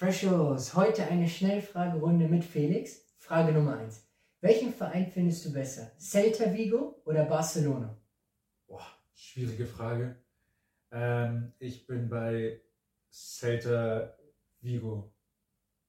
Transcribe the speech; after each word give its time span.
Freshos, 0.00 0.72
heute 0.74 1.06
eine 1.08 1.28
Schnellfragerunde 1.28 2.26
mit 2.26 2.42
Felix. 2.42 3.02
Frage 3.18 3.52
Nummer 3.52 3.76
1. 3.76 4.02
Welchen 4.40 4.72
Verein 4.72 5.06
findest 5.12 5.44
du 5.44 5.52
besser? 5.52 5.92
Celta 5.98 6.54
Vigo 6.54 7.02
oder 7.04 7.26
Barcelona? 7.26 7.94
Boah, 8.66 8.86
schwierige 9.12 9.66
Frage. 9.66 10.16
Ähm, 10.90 11.52
ich 11.58 11.86
bin 11.86 12.08
bei 12.08 12.62
Celta 13.10 14.16
Vigo, 14.62 15.12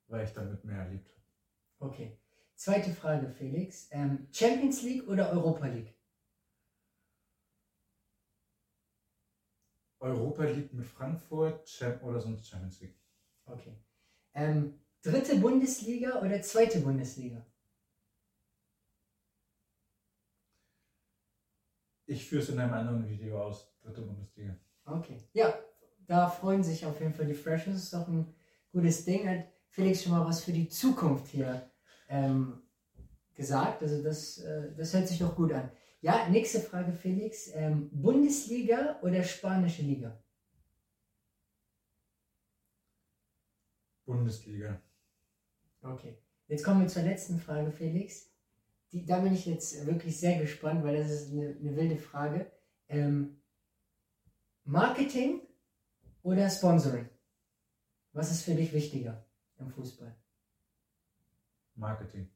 weil 0.08 0.26
ich 0.26 0.34
damit 0.34 0.66
mehr 0.66 0.80
erlebt 0.80 1.10
habe. 1.10 1.92
Okay. 1.94 2.20
Zweite 2.56 2.94
Frage, 2.94 3.30
Felix. 3.30 3.88
Ähm, 3.92 4.28
Champions 4.34 4.82
League 4.82 5.08
oder 5.08 5.32
Europa 5.32 5.68
League? 5.68 5.96
Europa 10.02 10.44
League 10.44 10.74
mit 10.74 10.86
Frankfurt 10.86 11.66
Cham- 11.66 12.02
oder 12.02 12.20
sonst 12.20 12.46
Champions 12.46 12.82
League. 12.82 13.00
Okay. 13.46 13.74
Ähm, 14.34 14.80
dritte 15.02 15.38
Bundesliga 15.38 16.22
oder 16.22 16.42
zweite 16.42 16.80
Bundesliga? 16.80 17.46
Ich 22.06 22.28
führe 22.28 22.42
es 22.42 22.50
in 22.50 22.60
einem 22.60 22.74
anderen 22.74 23.08
Video 23.08 23.42
aus. 23.42 23.74
Dritte 23.82 24.02
Bundesliga. 24.02 24.56
Okay. 24.86 25.18
Ja, 25.34 25.54
da 26.08 26.28
freuen 26.28 26.64
sich 26.64 26.86
auf 26.86 27.00
jeden 27.00 27.14
Fall 27.14 27.26
die 27.26 27.34
Freshers. 27.34 27.76
Ist 27.76 27.94
doch 27.94 28.08
ein 28.08 28.34
gutes 28.72 29.06
Ding. 29.06 29.28
Hat 29.28 29.46
Felix 29.70 30.04
schon 30.04 30.12
mal 30.12 30.26
was 30.26 30.44
für 30.44 30.52
die 30.52 30.68
Zukunft 30.68 31.28
hier 31.28 31.70
ähm, 32.10 32.62
gesagt. 33.34 33.82
Also 33.82 34.04
das, 34.04 34.40
äh, 34.40 34.74
das 34.76 34.94
hört 34.94 35.08
sich 35.08 35.20
doch 35.20 35.36
gut 35.36 35.54
an. 35.54 35.72
Ja, 36.02 36.28
nächste 36.30 36.60
Frage, 36.60 36.92
Felix. 36.92 37.50
Ähm, 37.54 37.90
Bundesliga 37.94 39.00
oder 39.02 39.24
spanische 39.24 39.84
Liga? 39.84 40.22
Bundesliga. 44.12 44.80
Okay. 45.82 46.18
Jetzt 46.48 46.64
kommen 46.64 46.82
wir 46.82 46.88
zur 46.88 47.04
letzten 47.04 47.40
Frage, 47.40 47.72
Felix. 47.72 48.30
Die, 48.92 49.06
da 49.06 49.20
bin 49.20 49.34
ich 49.34 49.46
jetzt 49.46 49.86
wirklich 49.86 50.20
sehr 50.20 50.38
gespannt, 50.40 50.84
weil 50.84 50.98
das 50.98 51.10
ist 51.10 51.32
eine, 51.32 51.56
eine 51.60 51.76
wilde 51.76 51.98
Frage. 51.98 52.52
Ähm, 52.90 53.42
Marketing 54.66 55.42
oder 56.24 56.50
Sponsoring? 56.50 57.10
Was 58.14 58.32
ist 58.32 58.44
für 58.44 58.54
dich 58.54 58.74
wichtiger 58.74 59.26
im 59.60 59.70
Fußball? 59.70 60.14
Marketing. 61.76 62.30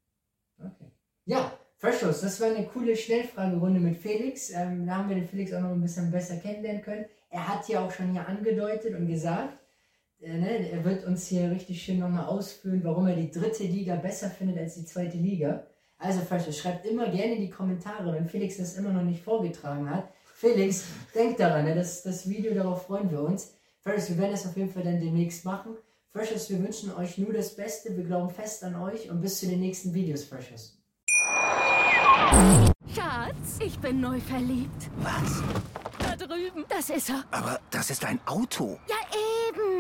Okay. 0.58 0.90
Ja, 1.26 1.60
Freshos, 1.76 2.22
das 2.22 2.40
war 2.40 2.56
eine 2.56 2.66
coole 2.66 2.96
Schnellfragerunde 2.96 3.82
mit 3.82 3.98
Felix. 3.98 4.50
Ähm, 4.50 4.88
da 4.88 4.96
haben 4.96 5.10
wir 5.10 5.18
den 5.18 5.28
Felix 5.28 5.52
auch 5.54 5.62
noch 5.62 5.72
ein 5.72 5.82
bisschen 5.82 6.10
besser 6.10 6.38
kennenlernen 6.38 6.82
können. 6.82 7.06
Er 7.30 7.48
hat 7.48 7.68
ja 7.68 7.86
auch 7.86 7.92
schon 7.92 8.12
hier 8.12 8.26
angedeutet 8.26 8.96
und 8.96 9.08
gesagt, 9.08 9.60
ne, 10.20 10.72
er 10.72 10.84
wird 10.84 11.06
uns 11.06 11.28
hier 11.28 11.52
richtig 11.52 11.82
schön 11.82 12.00
nochmal 12.00 12.26
ausführen, 12.26 12.82
warum 12.84 13.08
er 13.08 13.16
die 13.16 13.32
dritte 13.32 13.64
Liga 13.64 13.96
besser 13.96 14.30
findet 14.30 14.58
als 14.58 14.76
die 14.76 14.86
zweite 14.86 15.18
Liga. 15.18 15.66
Also 15.98 16.22
Freshos, 16.22 16.58
schreibt 16.58 16.86
immer 16.86 17.10
gerne 17.10 17.36
in 17.36 17.42
die 17.42 17.50
Kommentare, 17.50 18.14
wenn 18.14 18.28
Felix 18.28 18.58
das 18.58 18.76
immer 18.76 18.92
noch 18.92 19.04
nicht 19.04 19.24
vorgetragen 19.24 19.90
hat. 19.90 20.10
Felix, 20.36 20.84
denk 21.14 21.38
daran, 21.38 21.66
ne, 21.66 21.76
das, 21.76 22.04
das 22.04 22.30
Video, 22.30 22.54
darauf 22.54 22.86
freuen 22.86 23.10
wir 23.10 23.22
uns. 23.22 23.54
Freshos, 23.80 24.10
wir 24.10 24.18
werden 24.18 24.32
das 24.32 24.46
auf 24.46 24.58
jeden 24.58 24.70
Fall 24.70 24.84
dann 24.84 25.00
demnächst 25.00 25.46
machen. 25.46 25.78
Freshos, 26.12 26.50
wir 26.50 26.62
wünschen 26.62 26.94
euch 26.94 27.18
nur 27.18 27.34
das 27.34 27.56
Beste, 27.56 27.96
wir 27.96 28.04
glauben 28.04 28.30
fest 28.30 28.64
an 28.64 28.76
euch 28.76 29.10
und 29.10 29.22
bis 29.22 29.40
zu 29.40 29.48
den 29.48 29.60
nächsten 29.60 29.94
Videos, 29.94 30.24
Freshos. 30.24 30.78
Schatz, 32.94 33.60
ich 33.60 33.78
bin 33.80 34.02
neu 34.02 34.20
verliebt. 34.20 34.90
Was? 34.98 35.44
Da 36.00 36.16
drüben. 36.16 36.66
Das 36.70 36.90
ist 36.90 37.10
er. 37.10 37.24
Aber 37.32 37.60
das 37.70 37.90
ist 37.90 38.06
ein 38.06 38.20
Auto. 38.26 38.80
Ja, 38.88 38.96